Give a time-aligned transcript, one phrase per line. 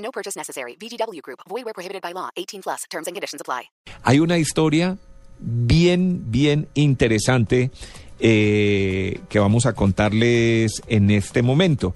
[0.00, 0.76] No purchase necessary.
[0.80, 1.40] VGW Group.
[1.48, 2.30] Void where prohibited by law.
[2.36, 2.82] 18 plus.
[2.90, 3.70] Terms and conditions apply.
[4.02, 4.96] Hay una historia
[5.38, 7.70] bien, bien interesante
[8.18, 11.94] eh, que vamos a contarles en este momento.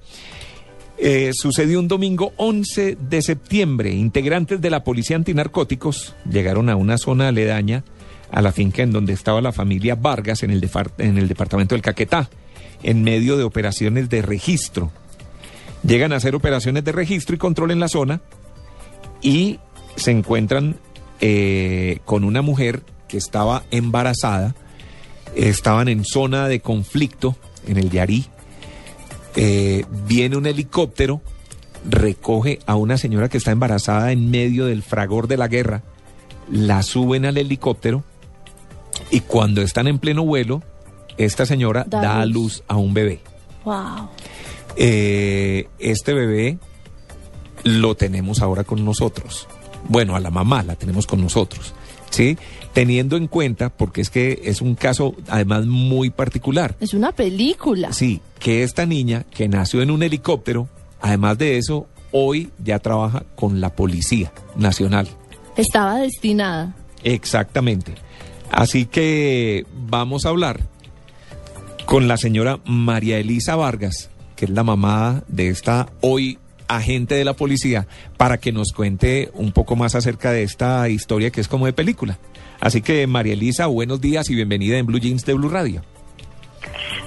[0.97, 3.91] Eh, sucedió un domingo 11 de septiembre.
[3.91, 7.83] Integrantes de la Policía Antinarcóticos llegaron a una zona aledaña
[8.31, 11.75] a la finca en donde estaba la familia Vargas en el, defar- en el departamento
[11.75, 12.29] del Caquetá,
[12.81, 14.91] en medio de operaciones de registro.
[15.85, 18.21] Llegan a hacer operaciones de registro y control en la zona
[19.21, 19.59] y
[19.95, 20.77] se encuentran
[21.21, 24.55] eh, con una mujer que estaba embarazada.
[25.35, 27.35] Estaban en zona de conflicto
[27.67, 28.25] en el Yarí.
[29.35, 31.21] Eh, viene un helicóptero,
[31.87, 35.83] recoge a una señora que está embarazada en medio del fragor de la guerra,
[36.49, 38.03] la suben al helicóptero
[39.11, 40.63] y cuando están en pleno vuelo,
[41.17, 42.33] esta señora Da da, a luz.
[42.33, 43.19] luz a un bebé.
[43.65, 44.09] Wow.
[44.77, 46.57] Eh, este bebé
[47.63, 49.47] lo tenemos ahora con nosotros.
[49.87, 51.73] Bueno, a la mamá la tenemos con nosotros,
[52.09, 52.37] ¿sí?
[52.73, 57.93] Teniendo en cuenta, porque es que es un caso además muy particular, Es una película.
[57.93, 60.67] sí, que esta niña que nació en un helicóptero,
[61.01, 65.07] además de eso, hoy ya trabaja con la Policía Nacional.
[65.55, 66.75] Estaba destinada.
[67.03, 67.93] Exactamente.
[68.51, 70.61] Así que vamos a hablar
[71.85, 74.09] con la señora María Elisa Vargas,
[74.45, 79.51] es la mamá de esta hoy agente de la policía, para que nos cuente un
[79.51, 82.17] poco más acerca de esta historia que es como de película.
[82.59, 85.81] Así que María Elisa, buenos días y bienvenida en Blue Jeans de Blue Radio.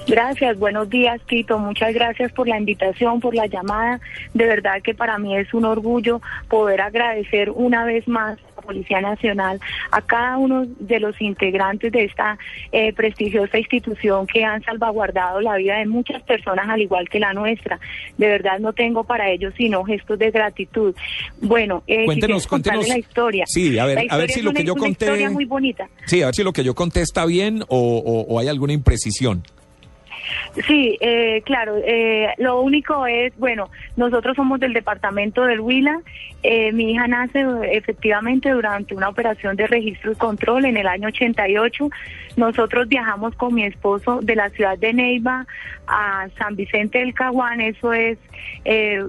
[0.07, 1.59] Gracias, buenos días, Tito.
[1.59, 3.99] Muchas gracias por la invitación, por la llamada.
[4.33, 8.39] De verdad que para mí es un orgullo poder agradecer una vez más
[8.69, 9.59] Policía Nacional,
[9.89, 12.37] a cada uno de los integrantes de esta
[12.71, 17.33] eh, prestigiosa institución que han salvaguardado la vida de muchas personas al igual que la
[17.33, 17.79] nuestra.
[18.19, 20.93] De verdad no tengo para ellos sino gestos de gratitud.
[21.41, 22.87] Bueno, eh, Cuéntenos, cuéntenos.
[22.87, 23.45] la historia.
[23.47, 25.45] Sí, a ver, La a ver si lo una- que yo una conté- historia muy
[25.45, 25.87] bonita.
[26.05, 28.73] Sí, a ver si lo que yo conté está bien o, o- o hay alguna
[28.73, 29.41] imprecisión.
[30.67, 31.75] Sí, eh, claro.
[31.83, 36.01] eh, lo único es, bueno, nosotros somos del departamento del Huila.
[36.43, 41.07] eh, mi hija nace efectivamente durante una operación de registro y control en el año
[41.09, 41.89] 88.
[42.37, 45.45] Nosotros viajamos con mi esposo de la ciudad de Neiva
[45.87, 47.59] a San Vicente del Caguán.
[47.59, 48.17] Eso es
[48.65, 49.03] eh,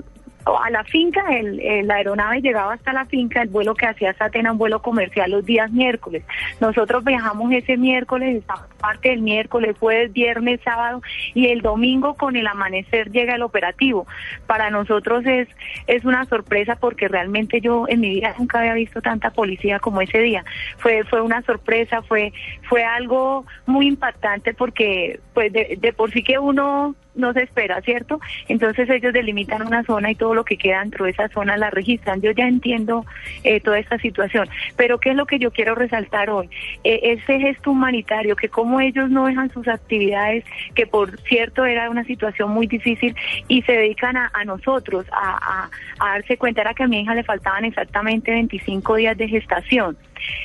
[0.45, 4.53] a la finca, el, la aeronave llegaba hasta la finca, el vuelo que hacía Satena,
[4.53, 6.25] un vuelo comercial los días miércoles.
[6.61, 11.03] Nosotros viajamos ese miércoles, esta parte del miércoles, jueves, viernes, sábado
[11.35, 14.07] y el domingo con el amanecer llega el operativo.
[14.47, 15.49] Para nosotros es,
[15.87, 20.01] es una sorpresa porque realmente yo en mi vida nunca había visto tanta policía como
[20.01, 20.45] ese día.
[20.79, 22.33] Fue, fue una sorpresa, fue,
[22.69, 27.81] fue algo muy impactante porque pues de, de por sí que uno no se espera,
[27.83, 28.21] ¿cierto?
[28.49, 31.71] Entonces ellos delimitan una zona y todo lo que queda dentro de esa zona la
[31.71, 32.21] registran.
[32.21, 33.05] Yo ya entiendo
[33.45, 36.49] eh, toda esta situación, pero ¿qué es lo que yo quiero resaltar hoy?
[36.85, 40.45] Eh, ese gesto humanitario, que como ellos no dejan sus actividades,
[40.75, 43.17] que por cierto era una situación muy difícil,
[43.49, 47.65] y se dedican a, nosotros a, darse cuenta, era que a mi hija le faltaban
[47.65, 49.97] exactamente 25 días de gestación.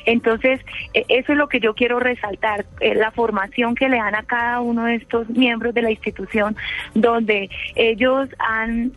[0.05, 0.61] Entonces,
[0.93, 4.23] eh, eso es lo que yo quiero resaltar, eh, la formación que le dan a
[4.23, 6.55] cada uno de estos miembros de la institución,
[6.93, 8.93] donde ellos han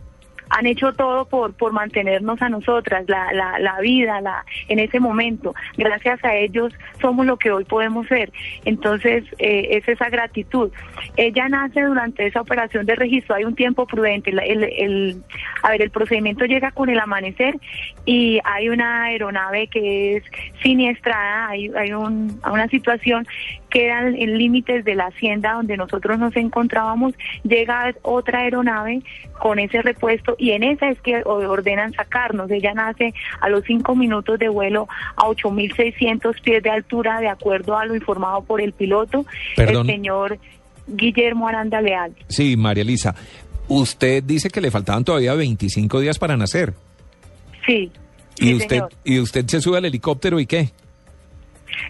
[0.49, 4.99] han hecho todo por por mantenernos a nosotras la, la, la vida la en ese
[4.99, 5.53] momento.
[5.77, 8.31] Gracias a ellos somos lo que hoy podemos ser.
[8.65, 10.71] Entonces eh, es esa gratitud.
[11.17, 14.31] Ella nace durante esa operación de registro hay un tiempo prudente.
[14.31, 15.23] El, el-
[15.63, 17.55] a ver el procedimiento llega con el amanecer
[18.05, 20.23] y hay una aeronave que es
[20.61, 21.49] siniestrada.
[21.49, 23.27] Hay hay un, una situación
[23.69, 27.13] quedan en límites de la hacienda donde nosotros nos encontrábamos,
[27.43, 29.01] llega otra aeronave
[29.37, 32.49] con ese repuesto y en esa es que ordenan sacarnos.
[32.49, 37.77] Ella nace a los cinco minutos de vuelo a 8.600 pies de altura, de acuerdo
[37.77, 39.25] a lo informado por el piloto,
[39.55, 39.89] Perdón.
[39.89, 40.39] el señor
[40.87, 42.15] Guillermo Aranda Leal.
[42.29, 43.13] Sí, María Elisa,
[43.67, 46.73] usted dice que le faltaban todavía 25 días para nacer.
[47.65, 47.91] Sí.
[48.39, 48.89] Y sí, usted señor.
[49.03, 50.69] y usted se sube al helicóptero y qué?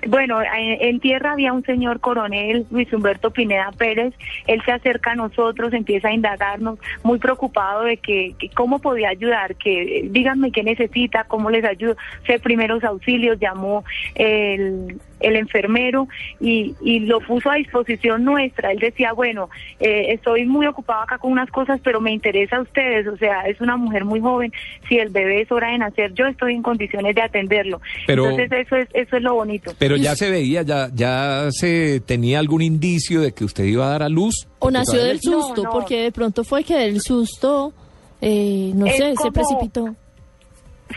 [0.08, 4.14] Bueno, en, en tierra había un señor coronel, Luis Humberto Pineda Pérez.
[4.48, 9.10] Él se acerca a nosotros, empieza a indagarnos, muy preocupado de que, que cómo podía
[9.10, 11.96] ayudar, que eh, díganme qué necesita, cómo les ayudo.
[12.26, 13.84] Sé primeros auxilios, llamó
[14.16, 16.08] el el enfermero
[16.40, 18.72] y, y lo puso a disposición nuestra.
[18.72, 19.50] Él decía, bueno,
[19.80, 23.42] eh, estoy muy ocupado acá con unas cosas, pero me interesa a ustedes, o sea,
[23.48, 24.52] es una mujer muy joven,
[24.88, 27.82] si el bebé es hora de nacer, yo estoy en condiciones de atenderlo.
[28.08, 29.74] Pero- Entonces eso es, eso es lo bonito.
[29.78, 33.90] Pero ya se veía, ya, ya se tenía algún indicio de que usted iba a
[33.90, 34.48] dar a luz.
[34.60, 35.70] O nació del susto, no.
[35.70, 37.74] porque de pronto fue que del susto,
[38.22, 39.96] eh, no Es sé, se precipitó.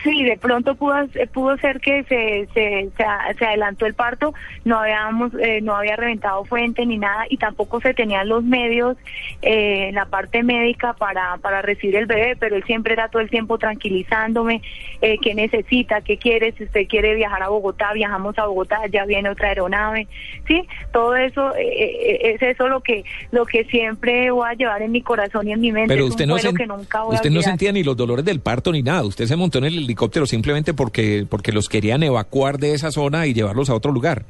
[0.01, 0.95] Sí, de pronto pudo,
[1.33, 4.33] pudo ser que se, se, se, a- se adelantó el parto,
[4.65, 8.97] no habíamos, eh, no había reventado fuente ni nada y tampoco se tenían los medios
[9.43, 13.21] eh, en la parte médica para, para recibir el bebé, pero él siempre era todo
[13.21, 14.61] el tiempo tranquilizándome,
[15.01, 19.05] eh, qué necesita, qué quiere, si usted quiere viajar a Bogotá, viajamos a Bogotá, ya
[19.05, 20.07] viene otra aeronave,
[20.47, 24.81] sí, todo eso, eh, eh, es eso lo que, lo que siempre voy a llevar
[24.81, 27.15] en mi corazón y en mi mente, Pero usted no, sen- que nunca voy a
[27.17, 27.51] usted no olvidar.
[27.51, 29.03] sentía ni los dolores del parto ni nada.
[29.03, 33.27] Usted se montó en el helicóptero simplemente porque, porque los querían evacuar de esa zona
[33.27, 34.25] y llevarlos a otro lugar.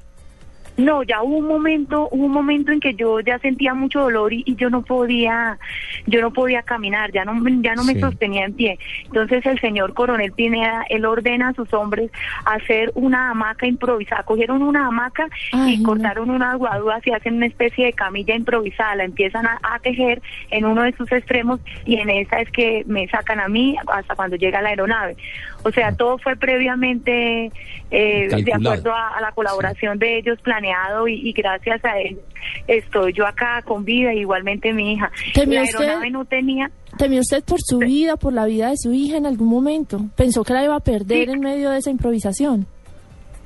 [0.77, 4.33] No, ya hubo un momento, hubo un momento en que yo ya sentía mucho dolor
[4.33, 5.59] y, y yo no podía,
[6.07, 7.99] yo no podía caminar, ya no, ya no me Sí.
[7.99, 8.79] sostenía en pie.
[9.05, 12.09] Entonces el señor coronel Pineda, él ordena a sus hombres
[12.45, 14.23] hacer una hamaca improvisada.
[14.23, 15.89] Cogieron una hamaca Ay, y no.
[15.89, 18.95] cortaron unas guaduras y hacen una especie de camilla improvisada.
[18.95, 22.83] La empiezan a, a tejer en uno de sus extremos y en esa es que
[22.87, 25.15] me sacan a mí hasta cuando llega la aeronave.
[25.63, 27.51] O sea, todo fue previamente
[27.91, 32.19] eh, de acuerdo a, a la colaboración de ellos planeado y, y gracias a él
[32.67, 35.11] estoy yo acá con vida, igualmente mi hija.
[35.33, 36.09] ¿Temió La usted?
[36.11, 39.47] no tenía, ¿Temió usted por su vida, por la vida de su hija en algún
[39.47, 39.99] momento?
[40.15, 41.31] ¿Pensó que la iba a perder Sí.
[41.33, 42.67] en medio de esa improvisación?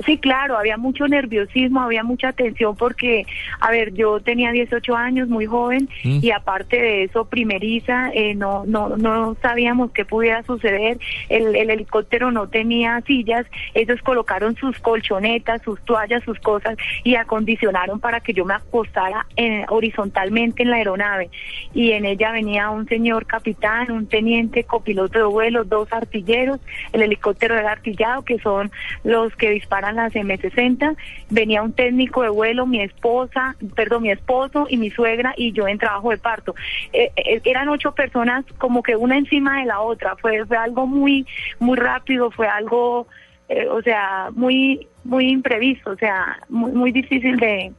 [0.05, 3.25] Sí, claro, había mucho nerviosismo, había mucha tensión porque,
[3.59, 6.19] a ver, yo tenía 18 años, muy joven, Mm.
[6.21, 10.99] y aparte de eso, primeriza, eh, no, no, no sabíamos qué pudiera suceder.
[11.29, 17.15] El, el helicóptero no tenía sillas, ellos colocaron sus colchonetas, sus toallas, sus cosas y
[17.15, 21.29] acondicionaron para que yo me acostara eh, horizontalmente en la aeronave.
[21.73, 26.59] Y en ella venía un señor capitán, un teniente, copiloto de vuelo, dos artilleros,
[26.93, 28.71] el helicóptero era artillado, que son
[29.03, 30.95] los que disparan las M60,
[31.29, 35.67] venía un técnico de vuelo, mi esposa, perdón, mi esposo y mi suegra y yo
[35.67, 36.55] en trabajo de parto.
[36.93, 40.85] Eh, eh, eran ocho personas como que una encima de la otra, fue, fue algo
[40.87, 41.25] muy,
[41.59, 43.07] muy rápido, fue algo,
[43.49, 47.71] eh, o sea, muy, muy imprevisto, o sea, muy, muy difícil de,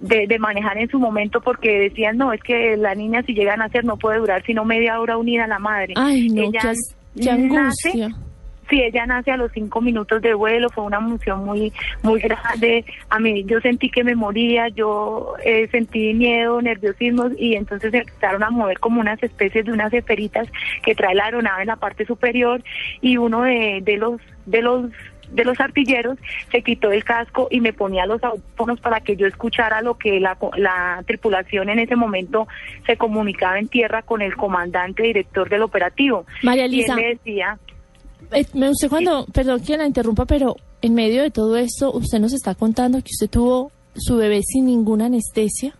[0.00, 3.54] de, de manejar en su momento porque decían, no, es que la niña si llega
[3.54, 5.94] a nacer no puede durar sino media hora unida a la madre.
[5.96, 8.08] Ay, no, Ella qué, qué nace- angustia.
[8.72, 12.86] Sí, ella nace a los cinco minutos de vuelo, fue una emoción muy muy grande.
[13.10, 17.98] A mí yo sentí que me moría, yo eh, sentí miedo, nerviosismo y entonces se
[17.98, 20.48] empezaron a mover como unas especies de unas esferitas
[20.82, 22.64] que trae la aeronave en la parte superior
[23.02, 24.90] y uno de, de los de los
[25.32, 26.18] de los artilleros
[26.50, 30.18] se quitó el casco y me ponía los audífonos para que yo escuchara lo que
[30.18, 32.48] la, la tripulación en ese momento
[32.86, 36.24] se comunicaba en tierra con el comandante director del operativo.
[36.42, 37.58] María Y él Elisa, me decía,
[38.30, 42.18] eh, me usted cuando, perdón que la interrumpa, pero en medio de todo esto, usted
[42.18, 45.74] nos está contando que usted tuvo su bebé sin ninguna anestesia,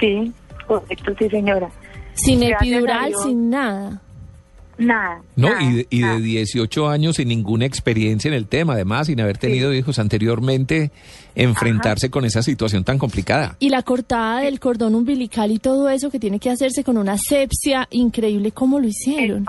[0.00, 0.32] Sí,
[0.66, 1.70] correcto, sí, señora.
[2.14, 4.00] sin Gracias epidural, sin nada.
[4.76, 5.22] Nada.
[5.36, 6.18] No, nada, y de, y de nada.
[6.18, 10.90] 18 años sin ninguna experiencia en el tema, además, sin haber tenido hijos anteriormente,
[11.36, 13.56] enfrentarse con esa situación tan complicada.
[13.60, 17.12] Y la cortada del cordón umbilical y todo eso que tiene que hacerse con una
[17.12, 19.46] asepsia increíble, ¿cómo lo hicieron?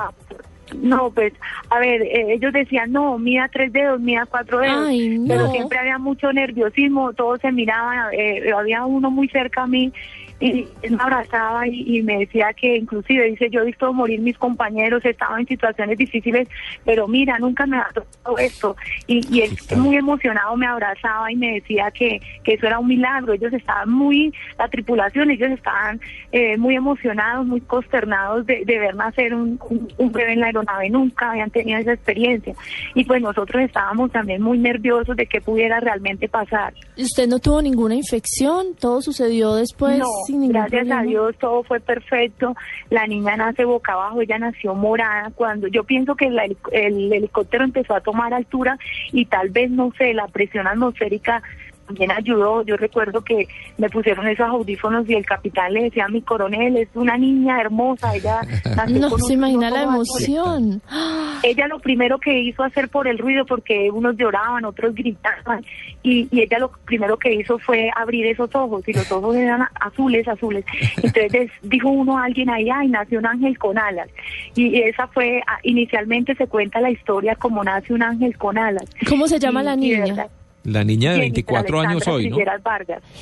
[0.82, 1.34] No, pues,
[1.70, 4.88] a ver, eh, ellos decían, no, mida tres dedos, mida cuatro dedos.
[4.88, 5.28] Ay, no.
[5.28, 9.92] Pero siempre había mucho nerviosismo, todos se miraban, eh, había uno muy cerca a mí
[10.40, 14.20] y él me abrazaba y, y me decía que inclusive, dice, yo he visto morir
[14.20, 16.48] mis compañeros, he estado en situaciones difíciles,
[16.84, 18.76] pero mira, nunca me ha tocado esto.
[19.08, 22.88] Y, y él muy emocionado me abrazaba y me decía que, que eso era un
[22.88, 23.34] milagro.
[23.34, 26.00] Ellos estaban muy, la tripulación, ellos estaban
[26.32, 30.48] eh, muy emocionados, muy consternados de, de ver nacer un, un, un bebé en la
[30.48, 30.90] aeronave.
[30.90, 32.54] Nunca habían tenido esa experiencia.
[32.94, 36.74] Y pues nosotros estábamos también muy nerviosos de qué pudiera realmente pasar.
[36.96, 38.76] ¿Y ¿Usted no tuvo ninguna infección?
[38.80, 42.56] ¿Todo sucedió después no, sin gracias a Dios todo fue perfecto.
[42.90, 45.32] La niña nace boca abajo, ella nació morada.
[45.36, 48.78] Cuando yo pienso que la helic- el, helicóptero empezó a tomar altura
[49.12, 51.42] y tal vez no sé, la presión atmosférica
[51.88, 52.64] también ayudó.
[52.64, 56.78] Yo recuerdo que me pusieron esos audífonos y el capitán le decía a mi coronel,
[56.78, 58.40] es una niña hermosa, ella
[58.90, 60.24] No se imagina la tono azul".
[60.24, 60.82] emoción.
[61.44, 65.64] Ella lo primero que hizo hacer por el ruido, porque unos lloraban, otros gritaban,
[66.02, 69.62] y, y ella lo primero que hizo fue abrir esos ojos, y los ojos eran
[69.80, 70.66] azules, azules.
[71.04, 74.10] Entonces dijo uno a alguien ahí, ay, nació un ángel con alas.
[74.56, 78.90] Y esa fue, inicialmente se cuenta la historia como nace un ángel con alas.
[79.08, 80.28] ¿Cómo se llama Y- la niña?
[80.66, 82.38] La niña de Jennifer 24 años hoy, ¿no?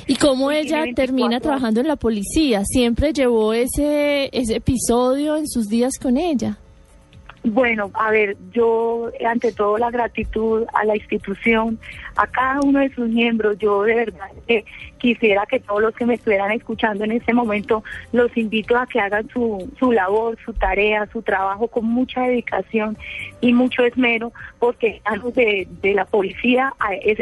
[0.06, 2.62] ¿Y cómo ella 24 termina trabajando en la policía?
[2.64, 6.58] ¿Siempre llevó ese, ese episodio en sus días con ella?
[7.46, 11.78] Bueno, a ver, yo ante todo la gratitud a la institución,
[12.16, 14.64] a cada uno de sus miembros, yo de verdad que
[14.96, 18.98] quisiera que todos los que me estuvieran escuchando en este momento, los invito a que
[18.98, 22.96] hagan su, su labor, su tarea, su trabajo con mucha dedicación
[23.42, 25.02] y mucho esmero, porque
[25.34, 26.72] de, de la policía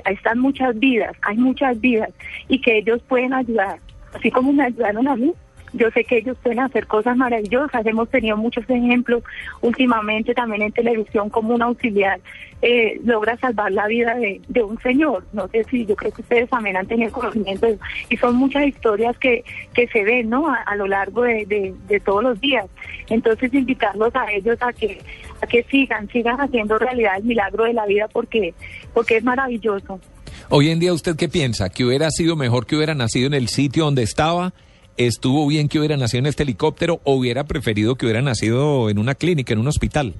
[0.05, 2.11] están muchas vidas, hay muchas vidas,
[2.47, 3.81] y que ellos pueden ayudar,
[4.15, 5.33] así como me ayudaron a mí,
[5.73, 7.85] yo sé que ellos pueden hacer cosas maravillosas.
[7.87, 9.23] Hemos tenido muchos ejemplos
[9.61, 12.21] últimamente también en televisión como un auxiliar
[12.61, 15.27] eh, logra salvar la vida de, un señor.
[15.33, 17.67] No sé si yo creo que ustedes también han tenido conocimiento
[18.09, 20.49] y son muchas historias que, que se ven ¿no?
[20.49, 22.67] a, a lo largo de, de- de todos los días.
[23.09, 25.01] Entonces invitarlos a ellos a que
[25.41, 28.55] a que sigan, sigan haciendo realidad el milagro de la vida porque
[28.95, 29.99] porque es maravilloso.
[30.51, 31.69] Hoy en día, ¿usted qué piensa?
[31.71, 34.53] ¿Que hubiera sido mejor que hubiera nacido en el sitio donde estaba?
[34.97, 38.99] ¿Estuvo bien que hubiera nacido en este helicóptero o hubiera preferido que hubiera nacido en
[38.99, 40.15] una clínica, en un hospital?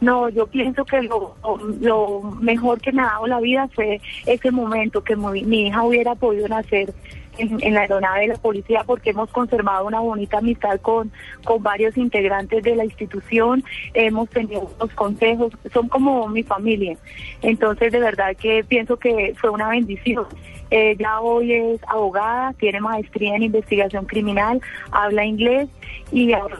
[0.00, 1.36] No, yo pienso que lo,
[1.80, 5.82] lo mejor que me ha dado la vida fue ese momento que mi, mi hija
[5.84, 6.92] hubiera podido nacer
[7.38, 11.10] en, en la aeronave de la policía porque hemos conservado una bonita amistad con,
[11.44, 13.64] con varios integrantes de la institución,
[13.94, 16.96] hemos tenido unos consejos, son como mi familia.
[17.42, 20.26] Entonces, de verdad que pienso que fue una bendición.
[20.70, 24.60] Ella hoy es abogada, tiene maestría en investigación criminal,
[24.90, 25.68] habla inglés
[26.10, 26.56] y ahora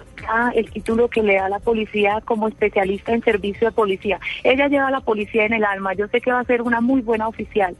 [0.54, 4.20] el título que le da la policía como especialista en servicio de policía.
[4.44, 5.94] Ella lleva a la policía en el alma.
[5.94, 7.74] Yo sé que va a ser una muy buena oficial.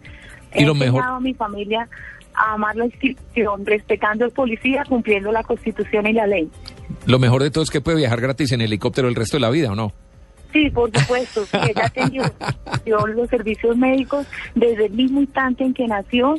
[0.55, 1.89] Y He lo mejor- a mi familia
[2.35, 6.49] a amar la institución, respetando al policía, cumpliendo la constitución y la ley.
[7.07, 9.51] Lo mejor de todo es que puede viajar gratis en helicóptero el resto de la
[9.51, 9.93] vida, ¿o no?
[10.53, 11.45] Sí, por supuesto.
[11.53, 12.25] ella ha tenido
[13.15, 16.37] los servicios médicos desde el mismo instante en que nació.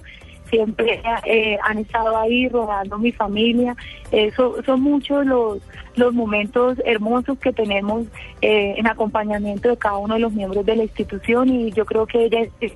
[0.49, 3.75] Siempre eh, han estado ahí rodando mi familia.
[4.11, 5.59] Eso son muchos los
[5.95, 8.05] los momentos hermosos que tenemos
[8.41, 12.05] eh, en acompañamiento de cada uno de los miembros de la institución y yo creo
[12.05, 12.73] que ella es.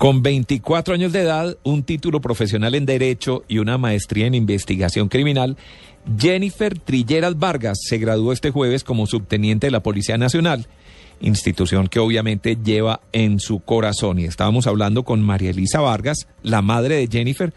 [0.00, 5.08] Con 24 años de edad, un título profesional en Derecho y una maestría en Investigación
[5.10, 5.58] Criminal,
[6.18, 10.66] Jennifer Trilleras Vargas se graduó este jueves como subteniente de la Policía Nacional,
[11.20, 14.18] institución que obviamente lleva en su corazón.
[14.18, 17.52] Y estábamos hablando con María Elisa Vargas, la madre de Jennifer,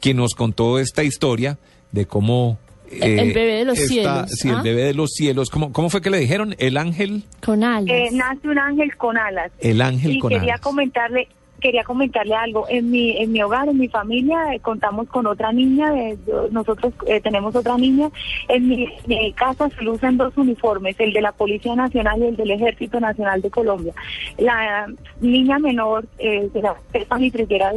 [0.00, 1.58] quien nos contó esta historia
[1.90, 2.60] de cómo...
[2.92, 4.58] El- el bebé de los cielos, Sí, ¿ah?
[4.58, 5.50] el bebé de los cielos.
[5.50, 6.54] ¿Cómo, ¿Cómo fue que le dijeron?
[6.58, 7.90] El ángel, Con alas.
[7.92, 9.50] Eh, nace un ángel con alas.
[9.58, 10.60] el ángel y con quería alas.
[10.62, 11.28] comentarle
[11.60, 12.66] quería comentarle algo.
[12.68, 16.50] En mi en mi hogar en mi familia eh, contamos con otra niña de- de-
[16.50, 18.10] nosotros eh, tenemos otra niña.
[18.48, 22.36] En mi, mi casa se lucen dos uniformes el de la policía nacional y el
[22.36, 23.92] del ejército nacional de Colombia.
[24.38, 24.86] La
[25.20, 26.76] niña menor eh, de la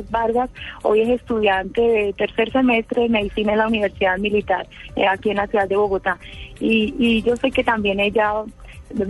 [0.10, 0.50] Vargas
[0.84, 5.38] hoy es estudiante de tercer semestre de medicina en la universidad militar eh, aquí en
[5.38, 6.18] la ciudad de Bogotá.
[6.60, 8.32] Y, y yo sé que también ella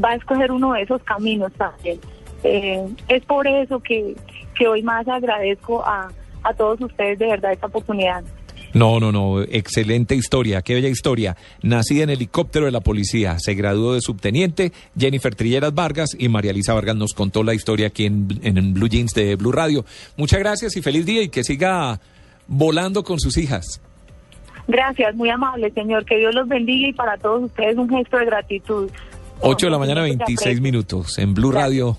[0.04, 2.00] va a escoger uno de esos caminos también.
[2.44, 4.16] Eh, es por eso que,
[4.58, 6.10] que hoy más agradezco a,
[6.44, 8.24] a todos ustedes de verdad esta oportunidad.
[8.74, 11.36] No, no, no, excelente historia, qué bella historia.
[11.62, 16.52] Nacida en helicóptero de la policía, se graduó de subteniente, Jennifer Trilleras Vargas y María
[16.52, 19.84] Elisa Vargas nos contó la historia aquí en, en Blue Jeans de Blue Radio.
[20.16, 22.00] Muchas gracias y feliz día y que siga
[22.48, 23.82] volando con sus hijas.
[24.70, 28.26] Gracias, muy amable señor, que Dios los bendiga y para todos ustedes un gesto de
[28.26, 28.90] gratitud.
[29.42, 30.62] 8 de la mañana, Mucho 26 aprecio.
[30.64, 31.52] minutos en Blue.
[31.52, 31.98] Radio.